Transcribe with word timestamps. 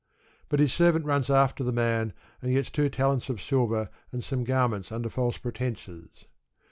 But 0.49 0.59
his 0.59 0.73
servant 0.73 1.05
runs 1.05 1.29
after 1.29 1.63
the 1.63 1.71
man, 1.71 2.13
and 2.41 2.51
gets 2.51 2.71
two 2.71 2.89
talents 2.89 3.29
of 3.29 3.39
silver 3.39 3.91
and 4.11 4.23
some 4.23 4.43
garments 4.43 4.91
under 4.91 5.09
false 5.09 5.37
pretences. 5.37 6.25